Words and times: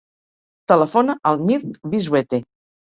Telefona 0.73 1.17
al 1.33 1.39
Mirt 1.53 1.81
Vizuete. 1.95 2.45